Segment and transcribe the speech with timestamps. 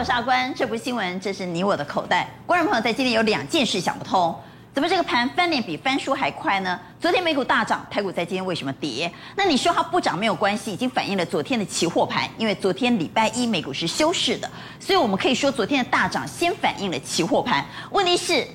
[0.00, 2.26] 我是阿关，这不是新闻，这是你我的口袋。
[2.46, 4.34] 观众朋友在今天有两件事想不通，
[4.72, 6.80] 怎么这个盘翻脸比翻书还快呢？
[6.98, 9.12] 昨天美股大涨，台股在今天为什么跌？
[9.36, 17.62] 那你说它不涨没有关系，已经反映了昨天的期货盘，因为昨天礼拜一美股是休市的，所以我们可以说昨天的大涨先反映了期货盘。
[17.90, 18.48] 问题是，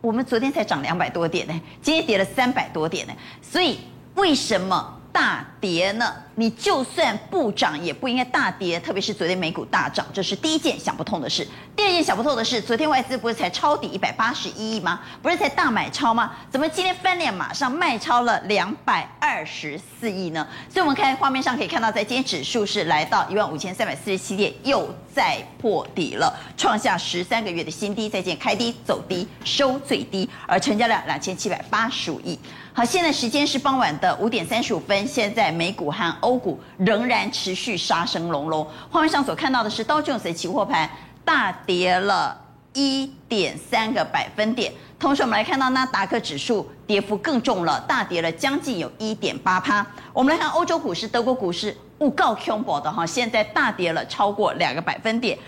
[0.00, 3.80] 我们昨天才涨两百多点呢，今天跌了三百多点呢，所以
[4.14, 4.94] 为什么？
[5.12, 6.14] 大跌呢？
[6.36, 8.78] 你就算不涨，也不应该大跌。
[8.78, 11.46] 特别是昨天美股大涨，这是第一件想不通的事。
[11.74, 15.00] 第二件想不通的是，昨天外资不是才抄底一百八十一亿吗？
[15.20, 16.32] 不是才大买超吗？
[16.50, 20.46] 怎么今天翻脸马上卖超了两百二十四亿呢？
[20.68, 28.06] 所以我们看画面上可以看到，在今天指数是来到一万五千三百四十七点，又再破底了，创下十三个月的新低。
[28.08, 32.38] 再见开低走低收最低，而成交量两千七百八十五亿。
[32.72, 35.06] 好，现在时间是傍晚的五点三十五分。
[35.06, 38.66] 现在美股和欧股仍然持续杀声隆隆。
[38.90, 40.90] 画面上所看到的是道琼斯期货盘
[41.24, 42.36] 大跌了
[42.72, 49.86] 一点三个百分点，同时我们来看到纳达克指数跌幅更重了，大跌了将近有一点八趴。
[50.12, 55.38] 我们来看欧洲股市，德国股市物告恐怖的哈，现在大跌了超过两个百分点。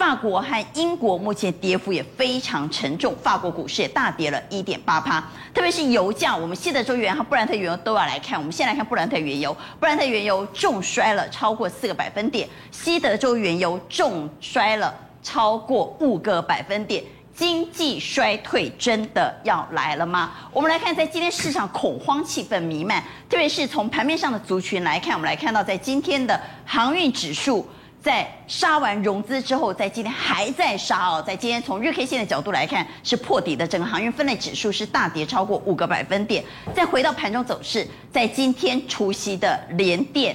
[0.00, 5.20] 法国和英国目前跌幅也非常沉重，法国股市也大跌了一点八趴。
[5.52, 8.38] 特别是油价，我们西德州原油和布兰特原油都要来看。
[8.38, 17.04] 我们先来看布兰特原油，布兰特原油重摔了超过四个百分点，西德州原油重摔了超过五个百分点。
[17.34, 20.30] 经济衰退真的要来了吗？
[20.50, 27.68] 我们来看，在今天市场恐慌气氛弥漫，特别是从盘面上的族群来看，我们来看到在今天的航运指数。
[28.02, 31.22] 在杀完融资之后，在今天还在杀哦。
[31.26, 33.66] 在今天从日 K 线的角度来看，是破底的。
[33.66, 36.42] 整个航运分类指数是大跌超过五个百分点。
[36.74, 40.34] 再回到盘中走势，在今天除息的联电，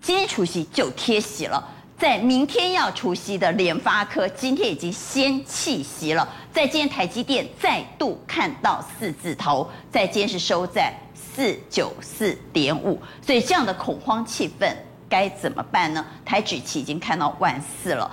[0.00, 1.62] 今天除息就贴息了。
[1.98, 6.26] 在明天要除息的联发科，今天已经先弃息了。
[6.52, 12.98] 在今天台积电再度看到四字头，在今天是收在四九四点五。
[13.20, 14.72] 所以这样的恐慌气氛。
[15.10, 16.02] 该怎么办呢？
[16.24, 18.10] 台指期已经看到万四了，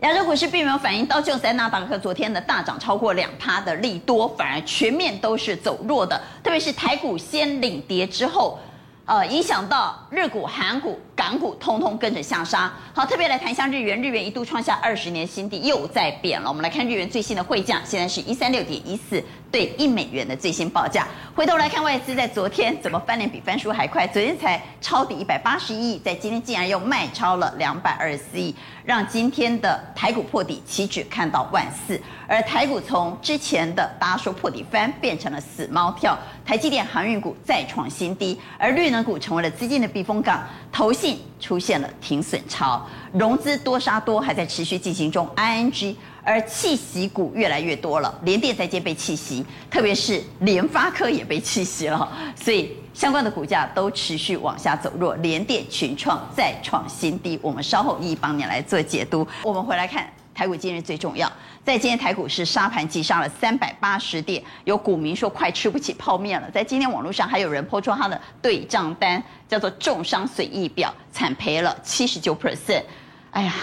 [0.00, 8.58] 亚洲股市并没有反应，道琼斯、纳达克昨天的大涨超过两趴的利多，反而全面都是走弱的，特别是台股先领跌之后。
[9.04, 12.72] 呃，影响到日股、韩股、港股，通通跟着下杀。
[12.94, 16.48] 好，特别来谈一下日元，日元一度创下二十年新低，又在贬了。
[16.48, 21.06] 我们来看日元最新的汇价，现在是一三六点一四对一美元的最新报价。
[21.34, 28.54] 回头来看外资在昨天怎么翻脸比翻书还快，昨天才抄底一百八十一亿，在今天竟然又卖超了两百二十四亿，
[28.84, 32.00] 让今天的台股破底，期指看到万四。
[32.26, 40.42] 而台股从之前的大家说破底翻，变成了死猫跳，台积电航运股再创新低，而绿能股成为了资金的避风港，
[40.72, 60.21] 投信出现了停损潮，融资多杀多还在持续进行中，ING，而弃息股越来越多了，联电在接被弃息，特别是联发科也被弃息了，所以相关的股价都持续往下走弱，联电群创再创新低，我们稍后一一帮你来做解读，我们回来看。
[60.42, 61.30] 台股今日最重要，
[61.64, 66.50] 在今天台股是沙盘急杀了三百八十点，有股民说快吃不起泡面了。
[66.50, 72.82] 在今天网络上还有人抛出他的对账单，叫做重伤损益表，惨赔了七十九 percent。
[73.30, 73.54] 哎呀，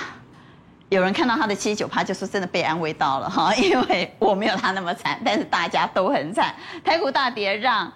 [0.88, 6.56] 有人看到他的七十九趴，就说真的被安慰到了哈， 因为我没有他那么惨，但是大家都很惨。
[6.81, 7.91] 台股大跌，让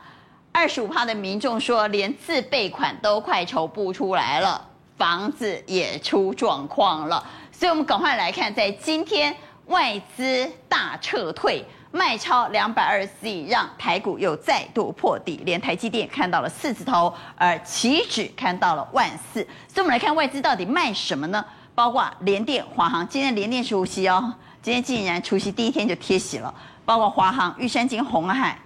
[0.51, 4.67] 二十五趴的民众说连自备款都快筹不出来了，
[4.97, 7.25] 房子也出状况了。
[7.63, 9.33] 所以，我们赶快来看，在今天
[9.67, 19.47] 外资大撤退，卖超两百二十四亿，让台股又再度破底，连台积电看到了四字头，而期指看到了万四。
[19.69, 21.45] 所以，我们来看外资到底卖什么呢？
[21.73, 26.53] 包括联电、华航，今天联电除息哦，今天竟然除夕第一天就贴息了，
[26.83, 28.59] 包括华航、玉山金、鸿海。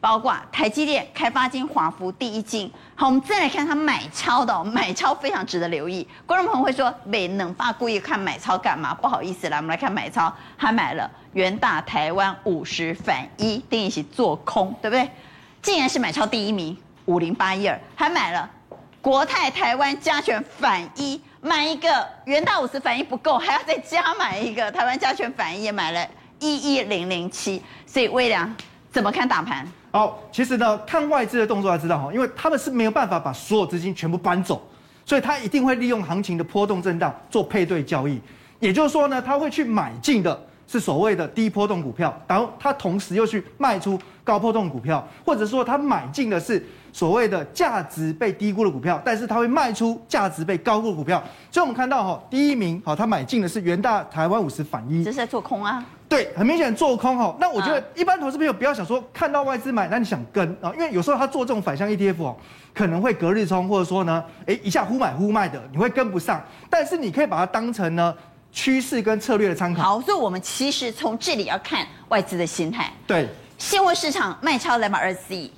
[0.00, 2.70] 包括台积电、开发金、华孚、第一金。
[2.94, 6.06] 好，我们再来看它买超的，买超非常值得留意。
[6.24, 8.94] 观众朋友会说，美能发故意看买超干嘛？
[8.94, 15.08] 不好意思，来，我们来看买超，还买了元大台湾五十反一，定义是做空，对不对？
[15.60, 16.74] 竟然是买超第一名，
[17.04, 18.48] 五零八一二，还买了
[19.02, 26.06] 国泰台湾加权反一，买一个元大五十反一不够，还要再加买一个台湾加权反一，也买了
[26.38, 27.62] 一一零零七。
[27.86, 28.56] 所以魏良
[28.90, 29.70] 怎么看大盘？
[29.92, 34.62] 好，其实呢，看外资的动作，才知道哈，因为他们是没有办法把所有资金全部搬走，
[35.04, 38.20] 所以他一定会利用行情的波动震荡做配对交易。
[38.60, 51.22] 也就是说呢，他会去买进的是所谓的低波动股票，然后他同时又去卖出高波动股票，或者说他买进的是所谓的价值被低估的股票，但是他会卖出价值被高估的股票。
[51.50, 55.84] 所以我们看到哈，第一名好，他买进的是元大台湾五十反一，这是在做空啊。
[56.08, 57.36] 对，很明显做空哈。
[57.38, 60.72] 那我觉得一般投资朋友不要想说看到外资买，那你想跟啊？
[60.74, 62.36] 因为有时候他做这种反向 ETF 哦，
[62.74, 66.44] 可能会隔日冲，或者说呢，哎一下忽买忽卖的，你会跟不上。
[66.68, 68.12] 但是你可以把它当成呢
[68.50, 69.82] 趋势跟策略的参考。
[69.84, 72.90] 好，所以我们其实从这里要看外资的心态。
[73.06, 75.48] 对，现货市场卖超两百二十四亿，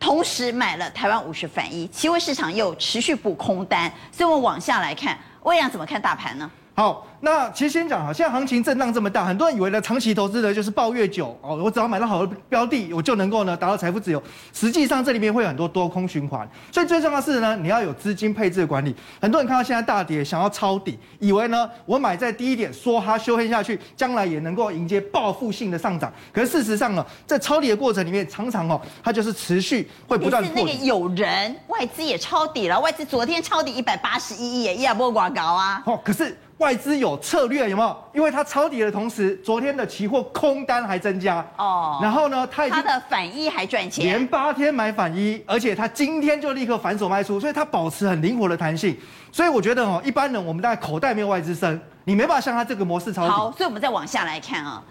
[0.00, 6.48] 同时买了台湾五十反一，期货市场又持续补空单，所以我们往下来看，魏阳怎么看大盘呢？
[6.74, 14.22] 好，那其实先讲哈，现在行情震荡这么大，很多人以为呢，长期投资的就是抱越久哦，我只要买到好的标的，我就能够呢达到财富自由。
[14.52, 18.94] 实际上这里面会有很多多空循环，所以最重要的是呢，你要有资金配置的管理。
[19.20, 26.12] 很多人看到现在大跌，想要抄底，以为呢我买在低一点，梭哈修黑下去，将来也能够迎接报复性的上涨。
[26.32, 30.56] 可是事实上呢，在抄底的过程里面，常常哦，它就是持续会不断破。
[30.56, 35.82] 是那个有人外资也抄底了，外资昨天抄底一百八十一亿，也亚波挂高啊。
[35.84, 36.36] 哦，可是。
[36.58, 37.96] 外资有策略有没有？
[38.12, 41.98] 因为它抄底的同时，昨天的期货空单还增加哦。
[42.02, 48.96] 然后呢，它已经它的反一还赚钱，连八天买反一，而且它今天就立刻反手卖出，所以它保持很灵活的弹性。
[49.30, 53.30] 所以我觉得哦，一般人我们大概口袋没有外资深，你没办法像它这个模式抄底。
[53.30, 54.82] 好，所以我们再往下来看啊，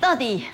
[0.00, 0.44] 到底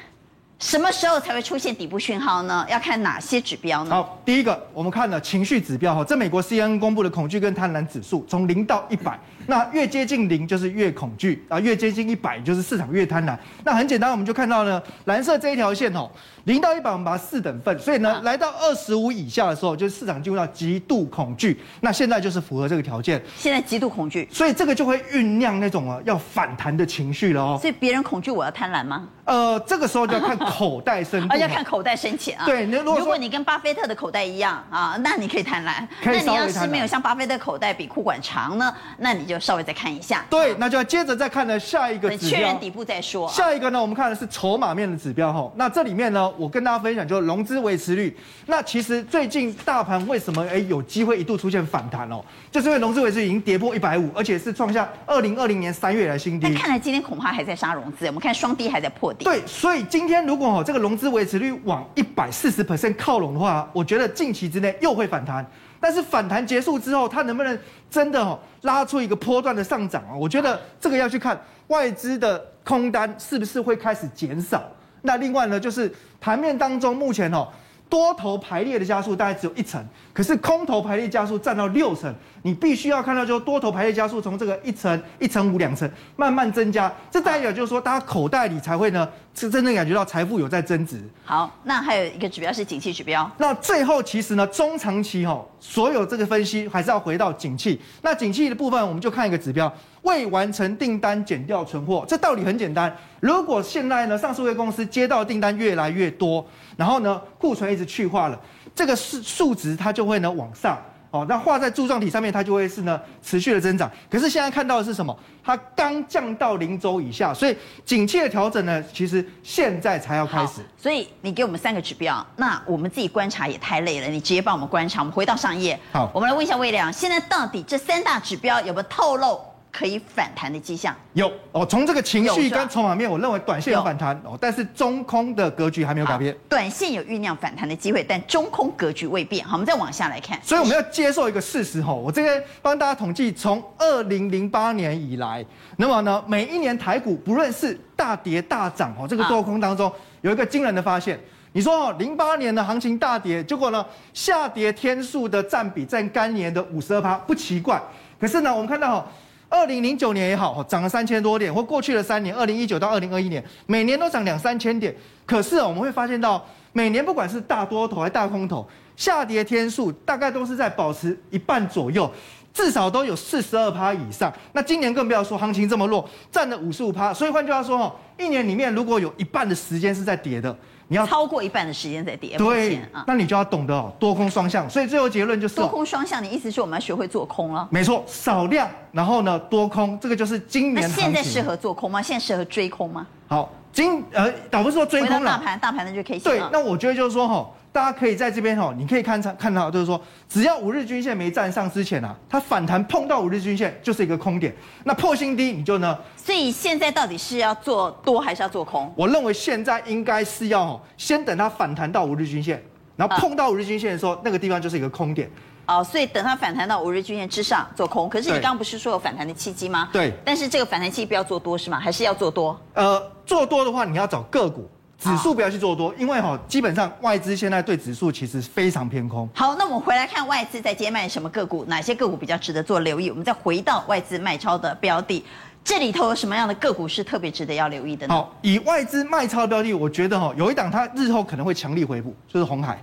[0.58, 2.64] 什么时候才会出现底部讯号呢？
[2.70, 3.90] 要看哪些指标呢？
[3.90, 9.18] 好，第一个我们看了情绪指标哈，这美国 CNN 公布的恐惧跟贪婪指数从零到一百。
[9.46, 13.36] 那越接近零就是越恐惧啊，越接近一百就是市场越贪婪。
[13.64, 16.10] 那很简单，我们就看到呢，蓝色这一条线哦，
[16.44, 21.60] 零到一百我们把它四等份，所以呢，来到二十五以下的时候，就是市场进入到极度恐惧。
[21.80, 27.58] 那现在就是符合这个条件，现在极度恐惧，所以这个就会酝酿那种啊要反弹的情绪了哦。
[27.60, 29.08] 所以别人恐惧，我要贪婪吗？
[29.24, 32.44] 呃，这个时候就要看口袋深度， 要看口袋深浅啊。
[32.46, 35.86] 对，如果，如果你跟巴菲特的口袋一样啊，那你可以贪婪。
[36.04, 40.24] 那你要是没有像巴菲特口袋比裤管长呢，那你就稍微再看一下。
[40.30, 43.28] 对，那就要接着再看呢下一个指标，确认底部再说。
[43.28, 45.50] 下一个呢，我们看的是筹码面的指标哈。
[45.56, 48.16] 那这里面呢，我跟大家分享就是融资维持率。
[48.46, 52.24] 那其实最近大盘为什么哎有机会一度出现反弹哦？
[52.50, 56.46] 就是因为融资维持率已经跌破一百五，而且是创下二零二零年三月以来新低。
[56.46, 59.24] 但看来今天恐怕还在杀融资，我们看双低还在破底。
[59.24, 65.46] 对，所以今天如果哦这个融资维持率往一百四十 percent 靠拢的话，我觉得近期之内又会反弹。
[65.80, 67.58] 但是反弹结束之后，它能不能
[67.90, 70.14] 真的哦拉出一个波段的上涨啊？
[70.14, 74.62] 我觉得这个要去看外资的空单是不是会开始减少。
[75.02, 77.48] 那另外呢，就是盘面当中目前哦。
[77.88, 82.12] 多头排列的加速大概只有一层，可是空头排列加速占到六成，
[82.42, 91.00] 你必须要看到，就是多头排列加速从这个一层、一层五、两层慢慢增加，这代表就是说，大家口袋里才会呢，是真正感觉到财富有在增值。
[91.24, 93.30] 好，那还有一个指标是景气指标。
[93.38, 97.80] 那最后其实呢，中长期哈，所有这个分析还是要回到景气。
[98.02, 99.72] 那景气的部分，我们就看一个指标。
[100.06, 102.96] 未完成订单减掉存货，这道理很简单。
[103.18, 108.40] 如果现在呢，上市柜公司接到订单越来越多，然后呢，库存一直去化了，
[108.72, 110.78] 这个数数值它就会呢往上。
[111.12, 113.90] 哦，那画在柱状体上面，它就会是呢持续的增长。
[114.10, 115.16] 可是现在看到的是什么？
[115.42, 120.60] 它刚降到零轴以下，所以景气的调整呢，其实现在才要开始。
[120.76, 125.00] 所以你给我们三个指标，那我们自己观察也太累了，你直接帮我们观察。
[125.00, 129.40] 我们回到上页，好，我们来问一下魏良，现在到底这三大指标有没有透露？
[129.76, 136.34] 可以反弹的迹象有哦，从这个情绪跟筹码面，我认为短线有反弹哦，但是中空的格局还没有改变。
[136.48, 139.44] 短线有酝酿反弹的机会，但中空格局未变。
[139.44, 140.40] 好，我们再往下来看。
[140.42, 145.44] 所以我们要接受一个事实哈，我这边帮大家统计，从二零零八年以来，
[145.76, 149.92] 那么呢，每一年台股不论是大跌大涨哦，这个多空当中
[150.22, 151.20] 有一个惊人的发现。
[151.52, 157.78] 你说哦，零八年的行情大跌，结果呢，下跌天数的占比占干年的五十二趴，不奇怪。
[158.18, 159.06] 可是呢，我们看到哈。
[159.48, 164.94] 二零零九年也好，涨了三千多点，或过去的三年，二零一九到二零二一年，每年都涨两三千点。
[165.24, 172.10] 可是我们会发现到，每年不管是大多头还是大空头，下跌天数大概都是在保持一半左右，
[172.52, 174.32] 至少都有四十二趴以上。
[174.52, 177.14] 那今年更不要说，行情这么弱，占了五十五趴。
[177.14, 180.56] 所以换句话说，哦，一年里面如果有一半的时间是在跌的。
[180.88, 184.68] 你要超过一半的时间在跌，对，那你就要懂得哦，多空双向。
[184.70, 186.22] 所以最后结论就是多空双向。
[186.22, 187.66] 你意思是我们要学会做空了？
[187.70, 190.88] 没错，少量，然后呢多空，这个就是今年。
[190.88, 192.00] 那现在适合做空吗？
[192.00, 193.06] 现在适合追空吗？
[193.26, 195.32] 好，今呃，倒不是说追空了。
[195.32, 196.18] 大盘，大盘的就可以。
[196.18, 204.50] 对，那我觉得就是说哈，大家可以在这边哈，你可以看看到就是说，只要五日均线没站上之前啊，它反弹碰到五日均线就是一个空点，
[204.84, 205.94] 那破新低你就呢。
[206.16, 208.90] 所以现在到底是要做多还是要做空？
[208.96, 212.62] 我认为现在应该是要先等它反弹到五日均线，
[212.96, 215.30] 然后碰到五日均线的时候，啊、那个地方就是一个空点。
[215.66, 218.08] 哦，所以等它反弹到五日均线之上做空。
[218.08, 219.88] 可是你刚刚不是说有反弹的契机吗？
[219.92, 220.12] 对。
[220.24, 221.78] 但是这个反弹期不要做多是吗？
[221.80, 222.58] 还是要做多？
[222.74, 229.28] 呃，做多的话，你要找个股，指数不要去做多，因为哈，基本上外资现在对指数其实非常偏空。
[229.34, 233.10] 好，那我们回来看外资在接卖什么个股，哪些个股比较值得做留意？
[233.10, 235.24] 我们再回到外资卖超的标的，
[235.64, 238.14] 这里头有什么样的个股是特别值得要留意的呢？
[238.14, 242.80] 好，以外资卖超的标的，我觉得哈，有一档它日后可能会强力回补，就是红海。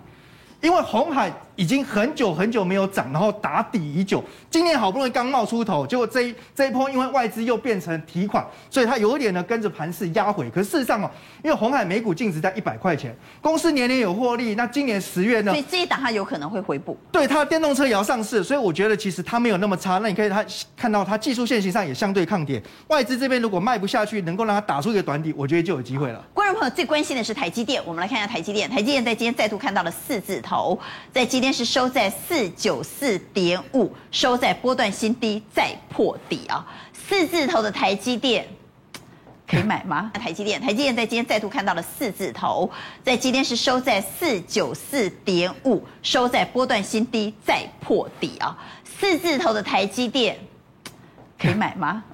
[0.62, 10.50] 因为红海已经很久很久没有涨，然后打底已久，今年好不容易刚冒出头，结果这一这一波因为外资又变成提款，所以它有一点呢跟着盘势压回。
[10.50, 11.10] 可是事实上哦，
[11.44, 16.98] 因为红海每股净值在一百块钱，公司年年有获利，那今年十月呢，所以这一档它有可能会回补。
[17.12, 20.00] 对，它的电动车也要上市，所以我觉得其实它没有那么差。
[20.00, 20.44] 那你可以它
[20.76, 26.24] 看到它技术线型上也相对抗跌，外资这边如果卖不下去，能够让它打出一个短底，我觉得就有机会了。
[26.34, 28.70] 观众朋友最关心的是台积电，我们来看一下台积电。
[28.70, 30.78] 台积电在今天再度看到了四字头，
[31.12, 36.66] 在今天是收在四九四点五，收在波段新低，再破底啊！
[36.94, 38.48] 四字头的台积电
[39.46, 40.10] 可以买吗？
[40.16, 42.72] 台积电，台积电在今天再度看到了四字头，
[43.04, 48.58] 在今天是收在四九四点五，收在波段新低，再破底啊！
[48.86, 50.40] 四字头的台积电
[51.38, 52.06] 可以买吗？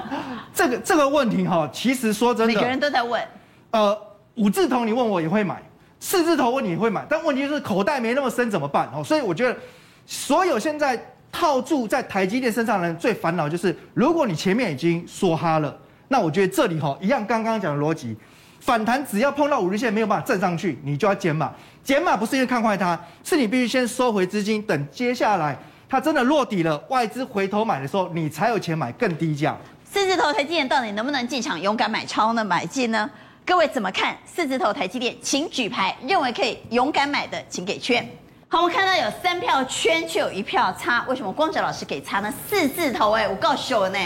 [0.52, 3.26] 这个这个问题哈，其实说真的，每个人都在问。
[3.70, 3.98] 呃，
[4.34, 5.62] 五字头你问我也会买。
[6.04, 8.86] 四字头你会买，但问题是口袋没那么深怎么办？
[8.94, 9.56] 哦，所以我觉得，
[10.04, 15.74] 所有现在套住在台积电身上的人最烦恼就是，如果你前面已经梭哈了，
[16.08, 18.14] 那我觉得这里哈一样，刚刚讲的逻辑，
[18.60, 21.50] 反弹只要碰到五日线没有办法站上去，你就要减码。
[21.82, 25.56] 减码不是因为看坏它，是你必须先收回资金，等接下来
[25.88, 29.56] 它真的落底了，外资回头买的时候，你才有钱买更低价。
[29.90, 32.44] 四字头台积电到底能不能进场勇敢买超呢？
[32.44, 33.10] 买进呢？
[33.46, 35.14] 各位怎么看四字头台积电？
[35.20, 38.02] 请举牌，认为可以勇敢买的，请给圈。
[38.48, 42.32] 好，我们看到有三票圈，却有一票差，为什么光哲老师给差呢？
[42.48, 43.98] 四字头哎，我告诉我呢，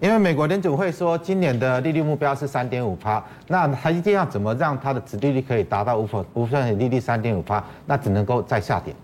[0.00, 7.64] 因为美国联准会说今年的利率目标是三点五趴，那台积电要怎么让它的殖利率可以达到无风无风险利率三点五趴？
[7.86, 8.94] 那只能够再下点。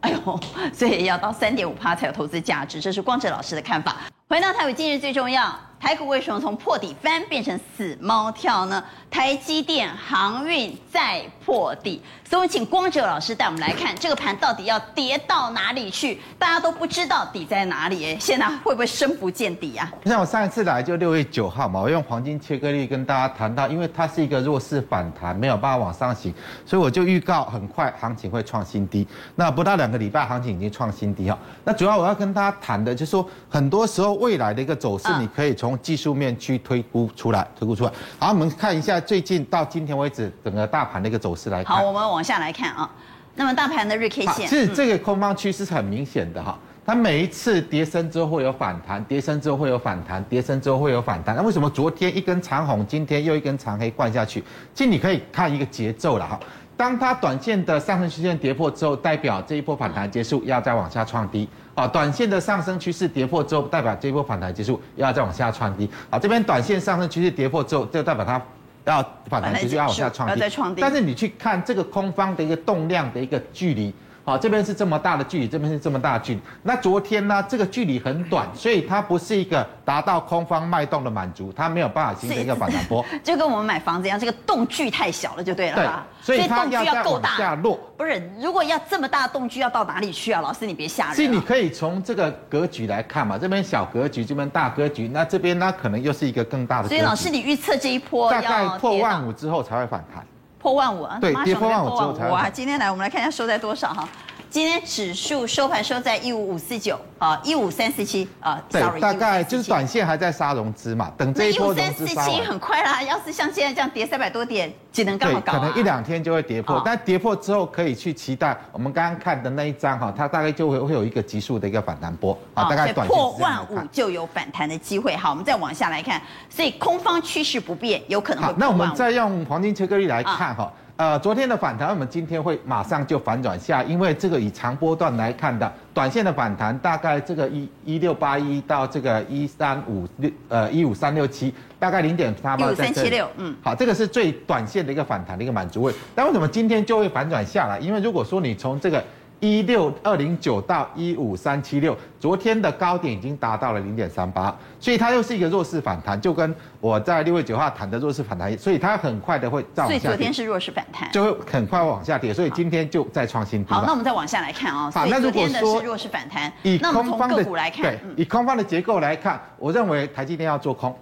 [0.00, 3.96] 哎呦，所以要到三点五趴才有投资价值，这是光哲老师的看法。
[4.28, 5.58] 回到台股，今日最重要。
[5.80, 8.84] 台股为什么从破底翻变成死猫跳呢？
[9.10, 16.20] 台积电航运再破底，所以我们请光哲老师带我们来看这个盘到底要跌到哪里去？
[16.38, 19.90] 大家都不知道底在哪里，哎，现在会不会深不见底啊？
[20.04, 26.32] 像我上一次来就六月九号嘛，我用黄金切割率跟大家谈到，因为它是一个弱势反弹，没有办法往上行，
[26.64, 29.08] 所以我就预告很快行情会创新低。
[29.34, 31.36] 那不到两个礼拜，行情已经创新低哈。
[31.64, 37.92] 那主要我要跟大家谈的就是说，很多时候未来的一个走势，你可以从从技术面去推估出来，推估出来。
[38.18, 41.76] 好，我们看一下最近到今天为止整个大盘的一个走势来看。
[41.76, 42.90] 好，我们往下来看啊。
[43.36, 46.58] 那么大盘的日 K 线，其实这个空方趋势是很明显的哈。
[46.84, 51.36] 它每一次跌升之后会有反弹，跌升之后会有反弹，跌升之后会有反弹。
[51.36, 54.42] 那为什么昨天一根长红，今天又一根长黑灌下去？
[54.74, 56.40] 其实你可以看一个节奏了哈。
[56.76, 61.48] 当它短线的上升曲线跌破之后，代表这一波反弹结束，要再往下创低。
[61.80, 65.88] 啊，短线的上升趋势跌破之后，代表这一波反弹结束，要再往下创低。
[66.10, 68.42] 啊，这边短线上升趋势跌破之后，就代表它
[68.84, 70.10] 要反弹结束，要往下。
[70.10, 70.80] 创低。
[70.82, 73.94] 但是你去看这个空方的一个动量的一个距离。
[74.24, 76.40] 好，这边是这么大的距离，这边是这么大的距离。
[76.62, 83.04] 那昨天呢，这个距离很短，所以它不是一个达到空方脉动的满足，它没有办法形成一个反弹波。
[83.24, 86.06] 就跟我们买房子一样，这个洞距太小了，就对了。
[86.24, 87.36] 对，所以它要够大。
[87.36, 87.80] 下落。
[87.96, 90.40] 不是，如果要这么大的洞距，要到哪里去啊？
[90.40, 91.14] 老师，你别吓人。
[91.16, 96.88] 所以你可以从这个格局来看嘛，这边小格局，这边大格局，那这边呢可能又是一个更大的。
[96.88, 100.24] 所以老师，你预测这一波大概破万五之后才会反弹。
[100.60, 101.18] 破万五啊？
[101.20, 102.28] 对，跌破万五之后才。
[102.28, 104.06] 哇，今天来我们来看一下收在多少哈。
[104.50, 112.28] 今天指数收盘收在一五五四九啊，一五三四七啊，对，大概就是短线还在杀融资嘛，等这一波融资杀完。
[112.28, 115.58] 一五三四七很快啦，要是像现在这样跌三百多点，只能刚好搞、啊。
[115.60, 125.14] 可能一两天就会跌破，哦、但跌破之后可以去期待我们刚刚看的那一张哈，它大概就会会有一个急速的一个反弹波啊，大概短线破万五就有反弹的机会。
[125.14, 128.52] 好，我们再往下来看，所以空方趋势不变，有可能。
[128.58, 130.72] 那我们再用黄金切割率来看哈。
[131.00, 142.66] 呃，昨天的反弹，我们今天会马上就反转下，因为这个以长波段来看的，短线的反弹大概这个一一六八一到这个一三五六呃一五三六七，大概零点三八。
[142.66, 145.94] 一五三七六，嗯，好，这个是最短线的一个反弹的一个满足位。
[146.14, 147.78] 但为什么今天就会反转下来？
[147.78, 149.02] 因为如果说你从这个。
[149.40, 159.98] 一六二零九到一五三七六，昨天的高点已经达到了零点三八，所以它又是一个弱势反弹，就跟我在六月九号谈的弱势反弹，所以它很快的会再往下跌。
[159.98, 163.72] 所以昨天是弱势反弹，就会很快往下跌，所以今天就再创新低。
[163.72, 164.90] 好，那我们再往下来看啊、哦。
[164.94, 170.94] 好，那如果说弱势反弹，以空方的来看，对，以空方的结构来看，我认为台积电要做空。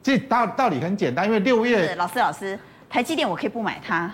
[0.00, 2.56] 这道道理很简单，因为六月老师老师，
[2.88, 4.12] 台积电我可以不买它。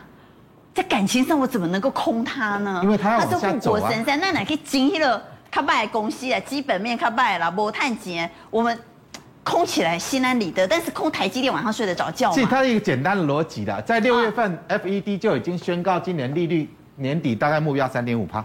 [0.73, 2.81] 在感情上，我怎么能够空他呢？
[2.83, 3.41] 因为他要往下走啊。
[3.41, 6.39] 它是护国神山，那哪可以经历了卡拜公司啊？
[6.41, 8.79] 基本面卡拜啦，无探钱，我们
[9.43, 10.67] 空起来心安理得。
[10.67, 12.35] 但是空台积电晚上睡得着觉吗？
[12.37, 18.45] 是它一个简单的逻辑的，在六月份，FED 就已经宣告今年利率年底大概目标三点五趴。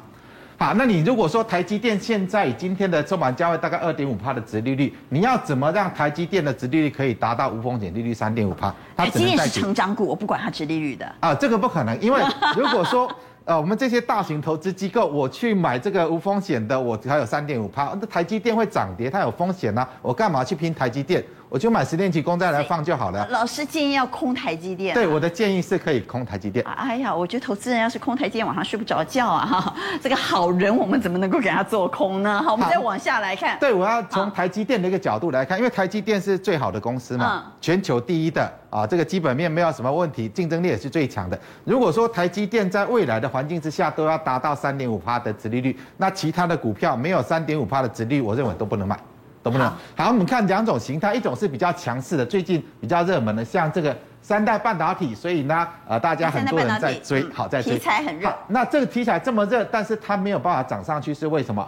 [0.58, 8.74] 好，那你如果说台积电现在以今天的收盘价位大概二点五趴的殖利率，你要怎么让台积电的殖利率可以达到无风险利率三点五趴？
[8.96, 11.14] 台积电是成长股，我不管它殖利率的。
[11.20, 12.22] 啊，这个不可能，因为
[12.56, 13.12] 如果说
[13.44, 21.24] 呃我们这些大型投资机构我去买这个无风险的，我还有三点五趴，那台积电会涨跌，它有风险呐、啊，我干嘛去拼台积电？
[21.50, 23.28] 我就买十年期公债来放就好了。
[23.30, 24.94] 老师建议要空台积电。
[24.94, 26.66] 对，我的建议是可以空台积电。
[26.66, 29.46] 哎呀，我觉得投资人要是空台积电，晚上睡不着觉啊！
[29.46, 32.42] 哈， 这个好人我们怎么能够给他做空呢？
[32.42, 33.58] 好，我们再往下来看。
[33.60, 41.40] 对，我要从台积电的一个角度来看，因为台积电是最好的公司嘛，全球第一的啊，这个基本面没有什么问题，竞争力也是最强的。
[41.64, 49.00] 如果说台积电在未来的环境之下都要达到三点五趴的殖利率，那其他的股票没有三点五趴的殖利率，我认为都不能买。
[49.46, 49.72] 懂不懂？
[49.96, 57.74] 好，我们看两种形态，一种是比较强势的，最近比较热门的，像这个三代半导体，所以呢，呃，大家很多人在追，好在追。
[57.74, 58.36] 题材很热。
[58.48, 61.64] 那这个题材这么热，但是它没有办法涨上去，是为什么？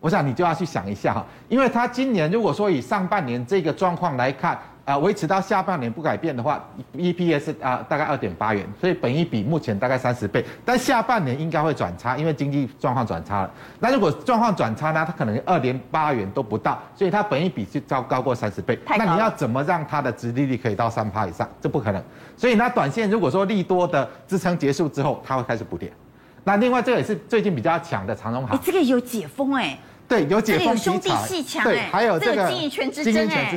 [0.00, 4.58] 我想你就要去想一下哈，因为它今年如果说以上半年这个状况来看。
[4.88, 6.64] 啊，维持到下半年不改变的话
[6.96, 13.50] ，EPS 啊大概二点八元，所以本益比目前大概三十倍，但下半年应该会转差，因为经济状况转差了。
[13.80, 18.78] 那如果状况转差呢，它可能二点八元都不到，所以它本益比就高高过三十倍。
[18.96, 21.46] 那你要怎么让它的殖利率可以到三趴以上？
[21.60, 22.02] 这不可能。
[22.34, 25.92] 所以那短线如果说利多的支撑结束之后，它会开始补跌。
[26.44, 29.78] 那另外这个也是最近比较强的长荣行，这个有解封哎。
[30.08, 33.04] 对，有解封题材，兄弟鬩墙，对，还有这个经营权之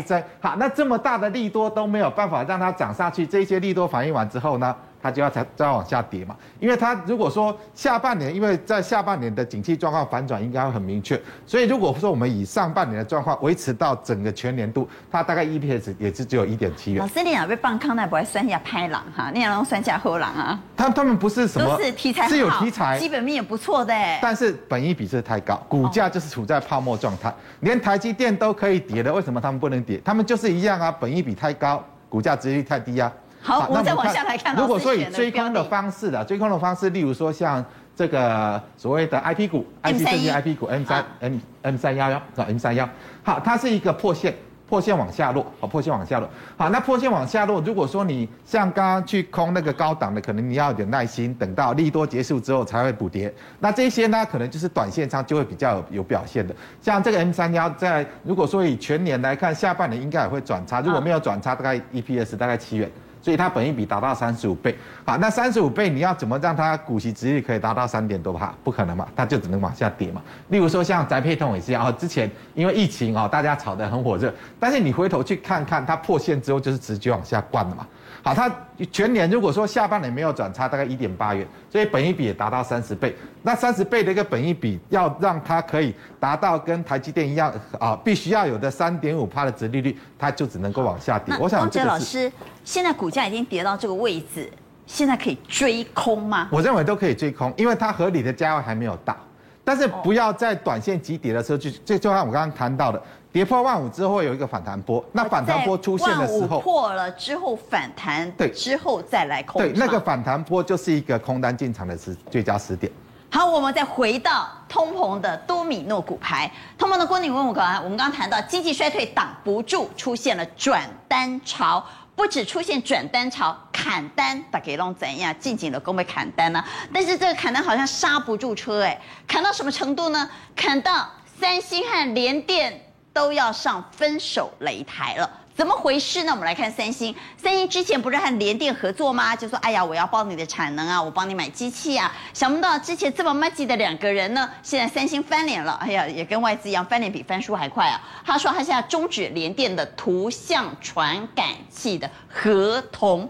[0.03, 4.75] 争，好，那这么大的利多都没有办法让它涨上去，这些利多反应完之后呢？
[5.01, 17.01] 它就要再再往下跌嘛，因为它如果说下半年，因为在下半年的景气状况反转应该会很明确，所以如果说我们以上半年的状况维持到整个全年度，它大概 EPS 也是只有一点七元。
[17.01, 19.31] 老师，你哪被放康奈不会算下拍狼哈？
[19.33, 20.59] 你哪能酸下喝狼啊？
[20.77, 29.99] 他他们不是什么，都是题材是有题材，基本面也不错的，但是本益比是太高，股价就是处在泡沫状态，连台积电都可以跌的，为什么他们不能跌？
[30.03, 33.11] 他们就是一样啊，本益比太高，股价殖利率太低啊。
[33.41, 34.55] 好，我们再往下来看。
[34.55, 37.63] 如果说以追空的方式的追空的方式，例如说像
[37.95, 42.87] 这个所谓的 IP 股，IC 设计 IP 股 M 三 M M 三幺幺啊 M 三幺，
[43.23, 44.33] 好，它是一个破线，
[44.69, 46.29] 破线往下落，好，破线往下落。
[46.55, 53.33] 好，那破线往下落，如果说你像刚刚去空那个高档的，可能你要有点耐心，等到利多结束之后才会补跌。
[53.59, 56.55] 那这些呢，可能就是短线上就会比较有有表现的。
[56.81, 62.89] 像这个 M 三幺，在如果说以全年来看，下半年应该也会转差，如果没有转差，大概 EPS 大概七元。
[63.21, 68.53] 所以它本益比达到三十五倍，好，那三十五倍你要怎么让它股息值率可以达到三点多哈？
[68.63, 70.21] 不可能嘛，它就只能往下跌嘛。
[70.49, 77.85] 例如说像宅配通也是一样，之前因为疫情啊，大家炒得很火热，但是你回头去看看它破线之后就是直接往下灌了嘛。
[78.23, 78.51] 好，它
[78.91, 83.15] 全年如果说下半年没有转差，大概一点八元，所以本益比也达到三十倍。
[83.41, 91.35] 那三十倍的一个本益比，要让它可以达到跟台积电一样啊，必须要有的三点五趴的殖利率，它就只能够往下跌。
[91.39, 92.31] 我想，汪老师，
[92.63, 94.51] 现在股价已经跌到这个位置，
[94.85, 96.47] 现在可以追空吗？
[96.51, 99.17] 我认为都可以追空，因为它合理的价位还没有到。
[99.63, 112.91] 但是不要在短线急跌的时候就，就就像我刚刚谈到的，跌破万五之后有一个反弹波，那反弹波出现的时候，破了之后反弹，对，之后再来空，对，那个反弹波就是一个空单进场的时最佳时点。
[113.29, 121.83] 好，我们再回到通膨的多米诺骨牌，通膨的郭，你问我刚，我们刚刚谈到经济衰退挡不住，出现了转单潮。
[122.13, 125.33] 不止出现转单潮，砍单大给弄怎样？
[125.39, 126.63] 进紧的工被砍单呢？
[126.93, 130.29] 但是这个砍单好像刹不住车，哎，砍到什么程度呢？
[130.53, 131.07] 砍到
[131.39, 132.79] 三星和联电
[133.13, 135.29] 都要上分手擂台了。
[135.53, 136.31] 怎么回事呢？
[136.31, 139.35] 我们来看三星，三星之前不是和联电合作吗？
[139.35, 142.11] 就说哎呀，我要报你的产能啊，我帮你买机器啊。
[142.33, 145.73] 想不到之前这么麻吉的两个人呢，现在三星翻脸了。
[145.73, 148.01] 哎呀，也跟外资一样，翻脸比翻书还快啊。
[148.25, 153.29] 他说他现在终止联电的图像传感器的合同。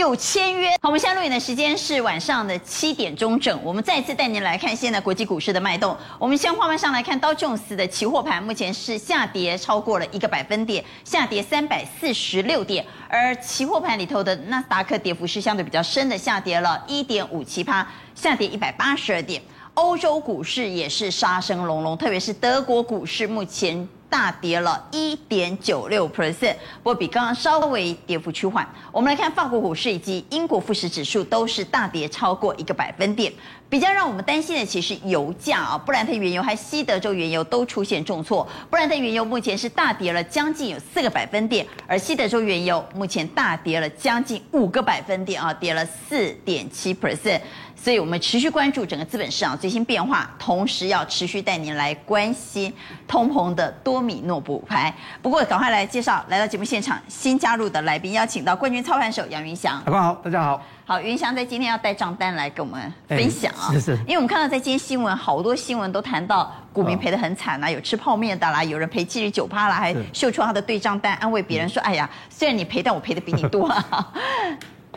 [0.00, 0.70] 有签约。
[0.80, 3.60] 好，我们现在录影的时间是晚上的七点钟整。
[3.62, 5.94] 我们再次带您来看现在国际股市的脉动。
[6.18, 12.82] 我们先画面上来看道琼斯的期货盘，目前是下跌超过了一个百分点，下跌三百四十六点。
[13.08, 19.42] 而期货盘里头的纳斯达克跌幅是相对比较深的，下跌了一点五七趴，下跌一百八十二点。
[19.74, 23.86] 欧洲股市也是杀声隆隆，特别是德国股市目前。
[24.10, 28.68] 大跌了一点九六 percent，不过比刚刚稍微跌幅趋缓。
[28.90, 33.32] 我们来看法国股市以及英国富时指数都是大跌超过一个百分点。
[33.68, 38.44] 比较让我们担心的其实油价啊，布兰特原油和西德州原油都出现重挫。
[38.68, 47.40] 布兰特原油目前是大跌了将近有四个百分点，而西德州原油目前大跌了将近五个百分点啊，跌了四点七 percent。
[47.82, 52.70] 所以我们持续关注整个资本市场最新变化，同时要持续带您来关心
[53.08, 54.94] 通膨的多米诺骨牌。
[55.22, 59.82] 不过，赶快来介绍来到节目现场新加入的来宾，邀请到冠军操盘手杨云翔。
[59.82, 60.62] 大家好，大家好。
[60.84, 63.50] 好，云翔在今天要带账单来跟我们分享。
[63.54, 63.72] 啊。
[63.72, 63.92] 是是。
[64.06, 74.12] 因为我们看到在今天新闻，好多新闻都谈到股民赔得很惨啊，有吃泡面的啦，有人赔七十九趴啦，还秀出他的对账单，安慰别人说：“哎呀，虽然你赔，但我赔的比你多啊。”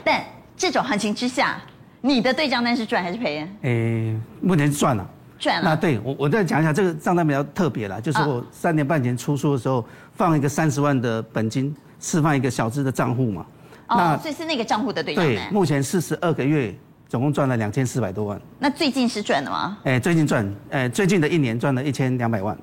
[0.04, 0.22] 但
[0.58, 1.58] 这种行情之下。
[2.06, 3.48] 你的对账单是赚还是赔？
[3.62, 3.70] 诶、
[4.12, 5.70] 欸，目前是赚了，赚了。
[5.70, 13.46] 那对我，我再讲一下这个账单比较特别啦，就是我三年半前出书的时候，放一个三十万的本金，释放一个小资的账户嘛。
[13.88, 15.34] 哦，那所以是那个账户的对账单。
[15.34, 16.76] 对，目前四十二个月，
[17.08, 18.42] 总共赚了两千四百多万。
[18.60, 19.78] 那最近是赚的吗？
[19.86, 22.58] 哎、欸，最近赚，哎、欸，最近的一年赚了一千两百万。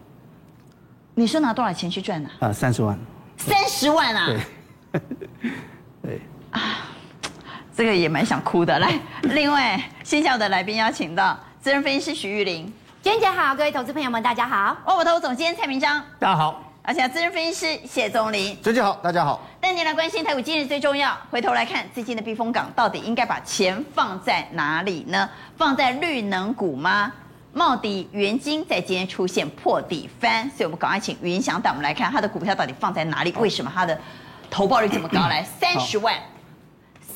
[1.15, 2.29] 你说拿多少钱去赚的？
[2.41, 2.99] 啊，三十万。
[3.39, 4.27] 三十万啊？
[4.27, 5.01] 对。
[6.03, 6.21] 对。
[6.51, 6.61] 啊。
[7.81, 8.79] 这个也蛮想哭的。
[8.79, 8.93] 来，
[9.33, 12.71] 另外，线下的来宾邀请到资深分析师徐玉玲，
[13.03, 14.77] 娟姐好，各位投资朋友们大家好。
[14.85, 16.63] 万宝投总监蔡明章，大家好。
[16.83, 19.41] 而且资深分析师谢宗林，娟姐好，大家好。
[19.63, 25.27] 带您来关心台股今日最重要，回头来看最近的避风港到底应该把钱放在哪里呢？
[25.57, 27.11] 放在绿能股吗？
[27.55, 33.33] 茂迪、元金在今天出现破底翻，所以我们赶快请云翔带我们来看他的股票到底放在哪里？
[33.39, 33.99] 为什么他的
[34.51, 35.21] 投报率这么高？
[35.29, 36.15] 来，三十万。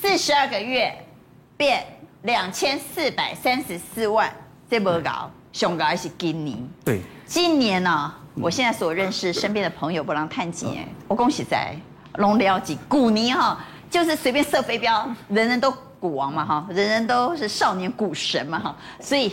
[0.04, 0.94] 四十二个月
[1.56, 1.82] 变
[2.24, 4.30] 两千四百三十四万，
[4.68, 6.58] 这么高，熊高还是今年？
[6.84, 11.74] 对，今年呢、啊，我现在所认识身边的朋友不让探亲，我恭喜在
[12.16, 13.58] 龙了几股尼哈，
[13.90, 19.32] 就是随便射飞镖，人人都股王嘛哈，人人都是少年股神嘛哈，所以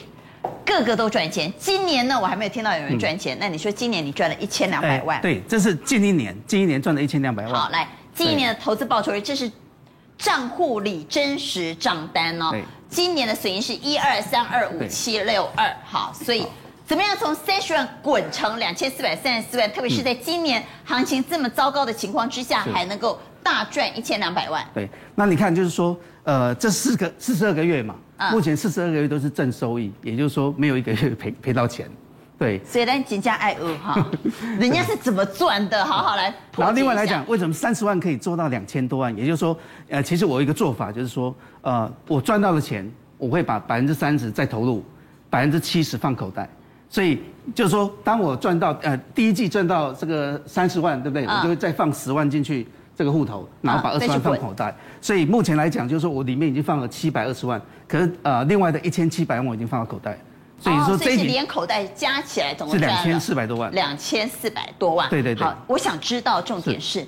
[0.66, 1.52] 个个都赚钱。
[1.60, 3.36] 今年呢，我还没有听到有人赚钱。
[3.36, 5.22] 嗯、那你说今年你赚了一千两百万？
[5.22, 7.54] 对，这是近一年，近一年赚了一千两百万。
[7.54, 9.52] 好，来，近一年的投资报酬率，这是。
[10.22, 12.56] 账户里真实账单哦，
[12.88, 16.46] 今年的损益是一二三二五七六二，好，所以
[16.86, 19.70] 怎么样从三十万滚成两千四百三十四万？
[19.74, 24.64] 特别是在今年行情这么糟糕的情况之下，还能够大赚一千两百万。
[24.76, 27.96] 对，那你看就是说，呃，这四个四十二个月嘛，
[28.32, 31.90] 目前四十二个月都是正收益，也就是说没有一个月赔赔到钱。
[32.42, 34.04] 对，所以咱金家爱饿哈，
[34.60, 35.86] 人家是怎么赚的？
[35.86, 36.34] 好好来。
[36.58, 39.16] 然后另外来讲，为什么三十万可以做到两千多万？
[39.16, 39.56] 也就是说，
[39.90, 44.84] 呃，其实我有一个做法就是说，呃，我赚到的钱，我会把百分之三十再投入，
[45.30, 46.50] 百分之七十放口袋。
[46.90, 47.22] 所以
[47.54, 51.28] 就是说，当我赚到呃第一季赚到这个三十万，对不对？
[51.28, 54.76] 我就会再放十万进去这个户头，然后把二十万放口袋。
[55.00, 60.18] 所以目前来讲，就是说我里面已经放了七百二十万，可是呃另外的一千七百万我已经放到口袋。
[60.62, 65.10] 所以说，这是连口袋加起来总共是两千四百多万，两千四百多万。
[65.10, 65.44] 对对对。
[65.44, 67.04] 好，我想知道重点是，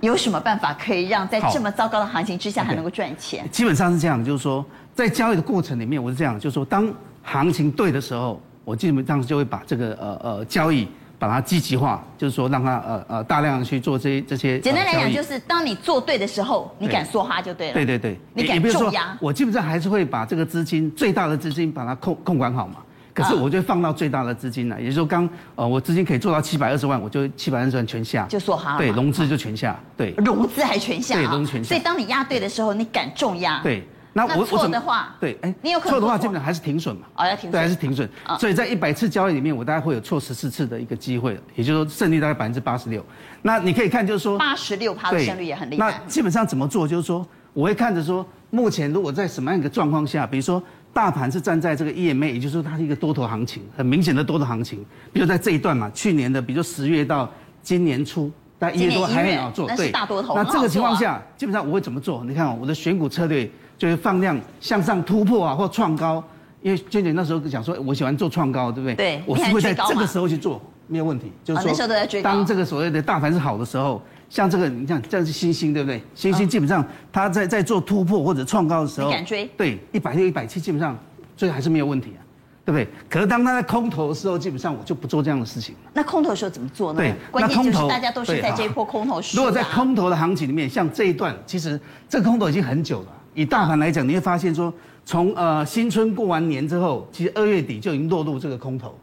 [0.00, 3.44] 有什么办法可以让在这么糟糕的行情之下还能够赚钱？
[3.50, 6.88] 基本上是这样，就是说，在交易的过程里面，我是这样，就是说，当
[7.24, 10.86] 行情对的时候，我基本上就会把这个呃呃交易
[11.18, 14.58] 把它积极化，就是说让它呃呃大量的去做这些这些。
[14.60, 17.74] 简单来讲，就是当你做对的时候，你敢梭哈就对了。
[17.74, 18.18] 对对对。
[18.34, 19.16] 你敢重压？
[19.20, 22.76] 我基本上还是会把这个资金最大的资金把它控控管好嘛。
[23.14, 28.76] 可是我就放到最大的资金了，也就是说刚呃我资金可以做到七百二十万，我就七百二十万全下，就梭哈。
[28.76, 30.10] 对，融资就全下，对。
[30.18, 31.14] 融资还全下。
[31.14, 31.68] 对，融资全下。
[31.68, 33.58] 所以当你压对的时候，你敢重压。
[33.62, 33.82] 对，
[34.16, 37.02] 那我我错的话，对，哎，你有可能错的话，基本上还是停损嘛。
[37.16, 37.52] 哦，要停损。
[37.52, 38.08] 对，还是停损。
[38.38, 43.04] 所以在一百次交易里面，我大概会有错十四次的一个机会，也就是说胜率大概百分之八十六。
[43.42, 45.90] 那你可以看，就是说八十六趴的胜率也很厉害。
[45.90, 46.88] 那基本上怎么做？
[46.88, 50.62] 就是说，我会看着说，目前如果在什么样一个状况下，比如说。
[50.96, 54.82] 大盘是站在这个 EMA，也就是说它是一个多头行情，很明显的多头行情。
[55.12, 57.30] 比如在这一段嘛，去年的，比如说十月到
[57.62, 60.34] 今年初大概一月多还很好做，对，大多头。
[60.34, 62.24] 那这个情况下，基本上我会怎么做？
[62.24, 63.46] 你看哦，我的选股策略
[63.78, 66.22] 就是放量向上突破啊，或创高。
[66.62, 68.94] 因为娟姐那时候讲说，我喜欢做创高，对不对？
[68.96, 71.30] 对，我是会在这个时候去做，没有问题。
[71.44, 71.88] 就是说，
[72.22, 76.02] 当这个所谓的大盘是好的时候，像这个，你看这是星星，对不对？
[76.14, 79.48] 星星基本上它在在做突破或者创高的时候，敢追？
[79.56, 80.98] 对，一百六、一百七，基本上
[81.36, 82.20] 追还是没有问题啊，
[82.64, 82.88] 对不对？
[83.08, 85.76] 可是当它在空头的时候，基本上我就不做这样的事情。
[85.92, 86.98] 那空头的时候怎么做呢？
[86.98, 89.20] 对，关键就是大家都是在这一波空头。
[89.34, 93.12] 如果在空头的行情里面，像这一段，其实这个空头已经很久了。
[93.36, 94.74] 以大盘来讲，你会发现说。
[95.08, 98.98] 从呃新春过完年之后，其实二月底就已经落入这个空头，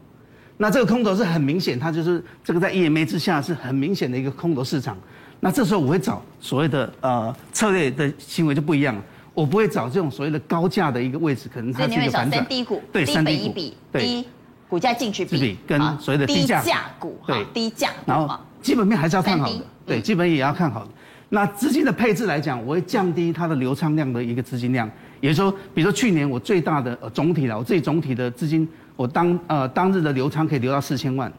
[0.58, 4.98] 那这个空头是很明显，它就是这个在 EMA 之下是很明显的一个空头市场。
[5.40, 12.44] 那这时候我会找所谓的呃策略的行为就不一样了，我不会找这种所谓的高价的一个位置，可能它是一个反转。
[12.46, 14.28] 低股，对，低本益比，低
[14.68, 16.62] 股价进去比，跟所谓的低价
[16.98, 17.88] 股，对，低价。
[18.04, 20.90] 然后基本面还是要看好的，对，基本也要看好的。
[21.34, 24.88] 那资金的配置来讲，我会降低它的流仓量的一个资金量。
[25.20, 31.32] 也就是说，比如说去年我最大的呃总体了，我自己总体的资金，我当呃当日的流仓可以流到四千万，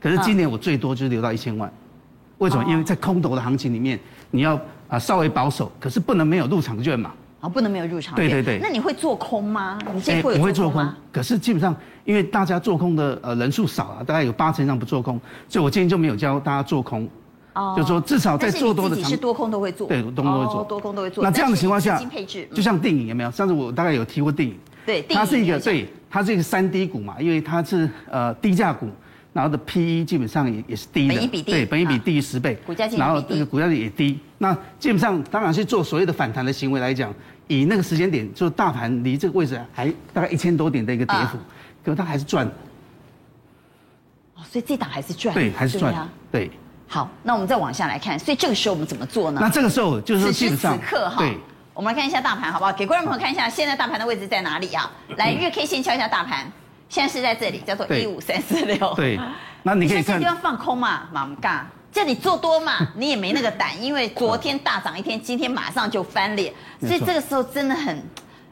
[0.00, 1.70] 可是今年我最多就是流到一千万，
[2.38, 2.64] 为什么？
[2.66, 7.12] 因为在空头的行情里面，你要啊稍微保守，可是不能没有入场券嘛。
[7.40, 8.26] 啊，不能没有入场券。
[8.26, 8.58] 对对对。
[8.62, 9.78] 那你会做空吗？
[9.92, 10.88] 你这会不会做空？
[11.12, 17.06] 可是基本上，因为大家做空的呃人数少啊，大概有八成以上不做空，所以我今天就没有教大家做空。
[17.56, 21.24] 哦，就是说至少在做多的场，是多空都会做，对，多空都会做，多空都会做。
[21.24, 23.30] 那这样的情况下，配置就像电影有没有？
[23.30, 28.90] 上次我大概有提过电影，对，它是一个对，它是一个三低股嘛，因为它是呃低价股，
[29.32, 37.10] 然后的 PE 基本上也也是低的，本益比低，对，本益比低于十倍，股价然后这个股价也低，那基本上当然是做所谓的反弹的行为来讲，
[37.48, 41.38] 以那个时间点，就大盘离这个位置还大概一千多点的一个跌幅，
[41.82, 42.52] 可是它还是赚的。
[44.34, 46.50] 哦，所以这档还是赚，对，还是赚，对。
[46.88, 49.40] 好，那我们再往下来看，所以这个时候我们怎么做呢？
[49.42, 51.36] 那这个时候就是说基本上，此时此刻哈，对，
[51.74, 52.72] 我们来看一下大盘好不好？
[52.72, 54.90] 给观众朋友看一下，现在大盘的位置在哪里啊？
[55.16, 56.50] 来，日 K 线敲一下大盘，
[56.88, 58.94] 现在是在这里，叫做一五三四六。
[58.94, 59.18] 对，
[59.64, 60.18] 那你可以看。
[60.20, 68.00] 这地方放空嘛，马嘎，叫你做多嘛， 你也没那个胆，因为昨天大涨一天，今天马上就翻脸，所以这个时候真的很，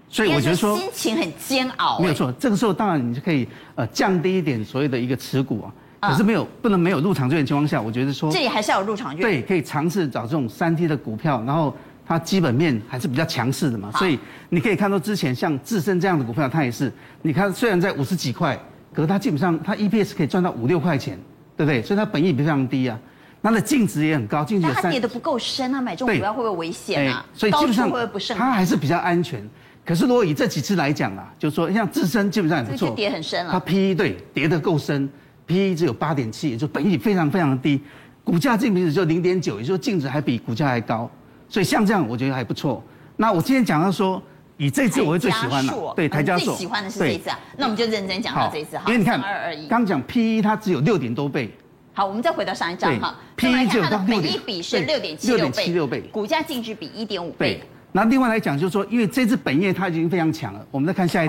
[0.09, 2.01] 所以我觉得说心情很煎熬。
[2.01, 5.73] 没有错，这个时候当然你就可以呃降低一点所谓的一个持股啊。
[6.11, 9.21] 可是没有不能没有入场券的情况下，我觉得说这里还是要有入场券。
[9.21, 11.75] 对，可以尝试找这种三 T 的股票，然后
[12.07, 14.19] 它基本面还是比较强势的嘛，所以
[14.51, 18.59] 你可以看到之前像智深这样的股票，它也是，你看虽然在五十几块，
[18.93, 21.19] 可是它基本上它 EPS 可以赚到五六块钱，
[21.57, 21.83] 对不对？
[21.83, 22.99] 所以它本益比非常低啊，
[23.43, 24.69] 它的净值也很高，净值。
[24.75, 27.25] 它跌得不够深啊，买这种股票会不会危险啊？
[27.33, 28.37] 所以基本上会不会不胜？
[28.37, 29.43] 它还是比较安全。
[29.87, 33.53] 可是如果以这几次来讲啊，就是说像自身基本上也不错，跌很深了。
[33.53, 35.09] 它 PE 对跌得够深。
[35.47, 37.81] P E 只有八点七，也就本益比非常非常的低，
[38.23, 41.11] 股价净比只有零点九，也就是净值还比股价还高，
[41.49, 42.83] 所以像这样我觉得还不错。
[43.17, 44.23] 那我今天讲到说，
[44.57, 47.39] 以这次我会最喜欢的，对台加速，最喜欢的是这一次啊。
[47.57, 49.23] 那我们就认真讲到这一次哈，因为你看
[49.69, 51.51] 刚讲 P E 它只有六点多倍。
[51.93, 57.63] 好，我们再回到上一张哈，P E 只有到六点，本益比是六点七六倍，股价净值比一点五倍。
[57.93, 61.29] 那另外来讲就是说，因为这次本业它已经非常强了，我们再看下一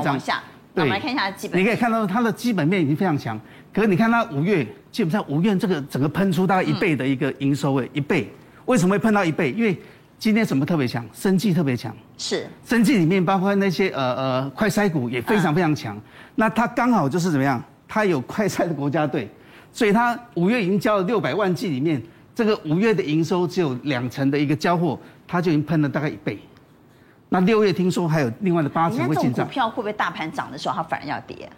[0.75, 0.85] 张。
[0.85, 3.39] 我们来看一下基本，你可以看到它的基本面已经非常强。
[3.73, 8.29] 可是你看它五月，基本上五月这个整个喷出大概一倍的一个营收诶，一倍。
[8.65, 9.51] 为什么会喷到一倍？
[9.51, 9.77] 因为
[10.17, 11.05] 今天什么特别强？
[11.13, 11.95] 生技特别强。
[12.17, 12.47] 是。
[12.65, 15.99] 生技里面包括那些呃呃快筛股也非常非常强。
[16.35, 17.63] 那它刚好就是怎么样？
[17.87, 19.29] 它有快筛的国家队，
[19.71, 22.01] 所以它五月已经交了六百万剂里面，
[22.33, 26.39] 这个五月的营收只有两成的一个交货，它就已经喷了大概一倍。
[27.29, 29.45] 那六月听说还有另外的八成会进账。
[29.45, 31.49] 股票会不会大盘涨的时候它反而要跌？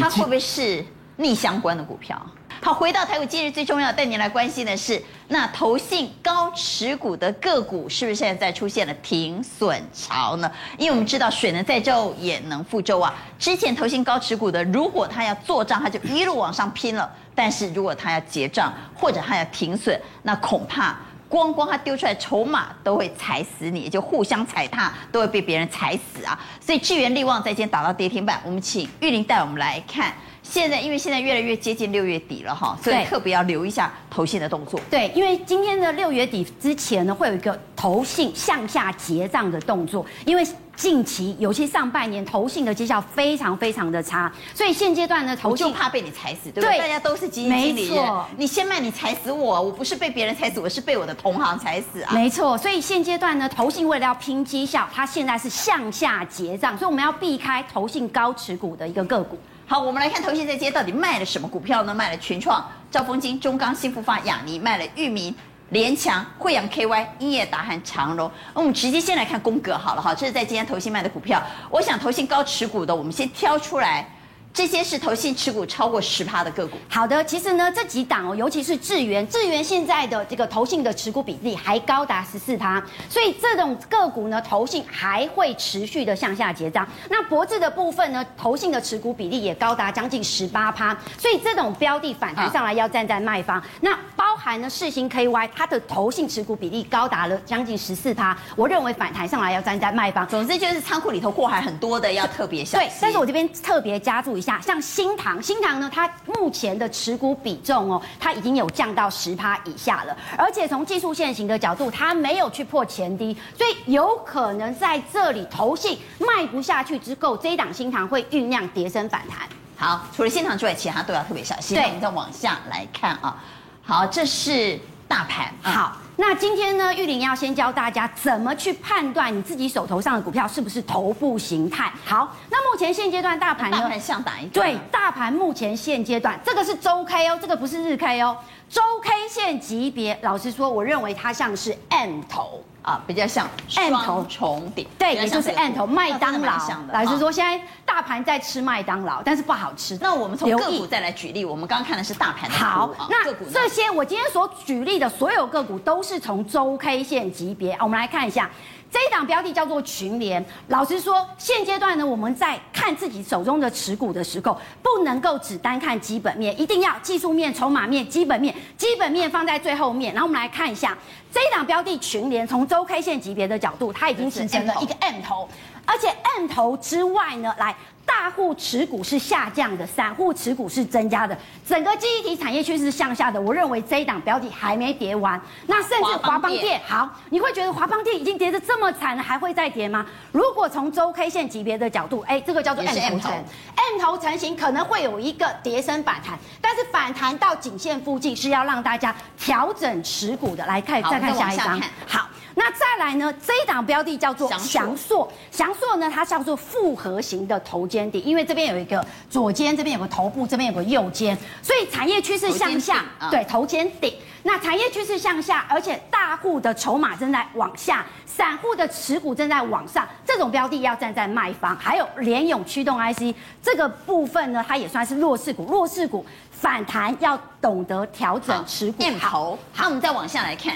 [0.00, 0.84] 它会不会是
[1.16, 2.20] 逆相关的股票？
[2.62, 10.50] 好，回到台股，今日最重要带您来关心的是，那投信高持股的个股是不是现在在出现了停损潮呢？
[10.78, 13.14] 因为我们知道水能载舟也能覆舟啊。
[13.38, 20.96] 之前投信高持股的，如果他要做账，他就一路往上拼了；但是如果他要结账或者他要停损，那恐怕。
[21.28, 26.38] 光光他丢出来筹码都会踩死你，就互相踩踏，都会被别人踩死啊！
[26.60, 30.12] 所以智源力旺在今天打到跌停板，我们请玉玲带我们来看。
[30.42, 34.80] 现在因为现在越来越接近六月底了哈，所以特别要留一下投信的动作。
[34.88, 40.46] 对，因为今天的六月底之前呢，会有一个投信向下结账的动作，因为。
[40.76, 46.78] 近期尤其上半年，投信的绩效非常非常的差，所以现阶段呢，投信就怕被你踩死，对不对？
[46.78, 52.12] 大家都是基金经理，没错，你先卖你踩死我，我不是被别人踩死，我是被我的同行踩死啊。
[52.12, 59.38] 没错，所以现阶段呢，投信为了要拼绩效，它现在是向下结账，所以我们要避开投信高持股的一个个股。
[59.68, 61.92] 好，我们来看投信在今天到底卖了什么股票呢？
[61.92, 65.34] 卖了群创、兆丰金、中钢、新复发、亚尼，卖了裕民。
[65.70, 68.30] 联强、惠阳 KY、英业达和长荣。
[68.54, 71.42] 那我们直接先来看宫格好了哈，这是在今天投信卖的股票。
[71.70, 74.08] 我想投信高持股的，我们先挑出来。
[74.56, 76.78] 这些是投信持股超过十趴的个股。
[76.88, 86.88] 好的，其实呢，这几档哦，尤其是智源，智源现在的这个投信的持股比例还高达十四趴，所以这种个股呢，投信还会持续的向下结账。
[87.10, 93.62] 那博智的部分呢，投信的持股比例也高达将近十八趴，所以这种标的反弹上来要站在卖方。
[93.82, 100.26] 那包含呢世星 KY，它的投信持股比例高达了将近十四趴，我认为反弹上来要站在卖方。
[100.26, 102.88] 总之就是仓库里头货还很多的，要特别小心。
[102.88, 104.45] 对，但是我这边特别加注一下。
[104.60, 119.48] 像新塘，新塘呢，它目前的持股比重哦，它已经有降到十趴以下了，而且从技术线型的角度，它没有去破前低，所以有可能在这里投信卖不下去之后，这一档新塘会酝酿跌升反弹。
[119.76, 121.76] 好，除了新塘之外，其他都要特别小心。
[121.76, 123.36] 对，我们再往下来看啊。
[123.82, 125.52] 好，这是大盘。
[125.62, 125.96] 好。
[126.18, 131.92] 那今天呢，玉玲要先教大家怎么去判断你自己手头上的股票是不是头部形态。
[132.06, 133.76] 好，那目前现阶段大盘呢？
[133.82, 134.46] 大盘像哪一？
[134.46, 138.34] 对，大盘目前现阶段，这个是周 K 哦，这个不是日 K 哦。
[138.70, 142.64] 周 K 线级别，老实说，我认为它像是 M 头。
[142.86, 146.56] 啊，比较像 M 头重叠，对，也就是 M 头麦当劳。
[146.92, 149.98] 老师说，现在大盘在吃麦当劳，但是不好吃。
[150.00, 158.48] 那我们从个股再来举例，我们刚刚看的是大盘的好，那这些我今天所举例的所有个股都是从周 K 线级别，我们来看一下。
[158.96, 160.42] 这一档标的叫做群联。
[160.68, 168.54] 老实说，现阶段呢，我们在看自己手中的持股的时候，不能够只单看基本面，一定要技术面、筹码面、基本面。
[168.78, 170.96] 基本面放在最后面，然后我们来看一下
[171.30, 175.46] 这一档标的群联，从周 K 线级别的角度，它已经形成了一个 M 头，
[175.84, 177.76] 而且 M 头之外呢，来。
[178.18, 181.36] 大户持股是下降的，散户持股是增加的，
[181.68, 183.38] 整个记忆体产业趋势是向下的。
[183.38, 190.06] 我认为这一档标的还没跌完，那甚至华邦电好，你会觉得华邦电已经跌得这么惨了，还会再跌吗？
[190.32, 200.64] 如果从周 K 线级别的角度，哎，这个叫做 M 头，M 头成型可能会有一个跌升反弹，但是反弹到颈线附近是要让大家调整持股的。
[200.64, 202.26] 来看，再看下一张，好。
[202.58, 203.30] 那再来呢？
[203.46, 213.04] 这一档标的叫做祥硕，祥硕呢，它叫做复合型的头肩底，因为这边有一个左肩，这边有个头部，这边有个右肩，所以产业趋势向下。
[213.30, 214.14] 对，头肩顶。
[214.42, 221.76] 那产业趋势向下，而且大户的筹码正在往下，散户的持股正在往上，这种标的要站在卖方。
[221.76, 229.04] 还有联永驱动 IC 这个部分呢，它也算是弱势股，弱势股反弹要懂得调整持股。
[229.20, 230.74] 好，我们再往下来看。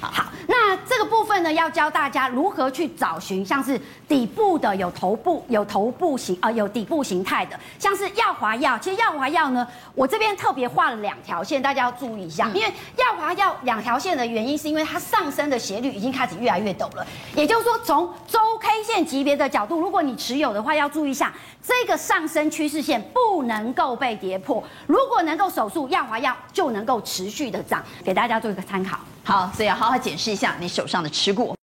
[0.00, 8.78] 好，好，那这个部分呢，要教大家如何去找寻，像是底部的有头部有头部形啊、呃，有底部形态的，像是耀华药。
[8.78, 17.04] 其实耀华药呢，我这边特别画了两条线，大家要注意一下，嗯、因为耀华药两条线的原因，是因为它上升的斜率已经开始越来越陡了。
[17.34, 24.62] 也就是说，从周 K 线级别的角度，如果你持有的话，要注意一下这个上升趋势线不能够被跌破。
[24.86, 27.82] 如果能够守住耀华药，就能够持续的涨。
[28.04, 28.98] 给大家做一个参考。
[29.28, 31.57] 好，所以要好好检视一下你手上的持股。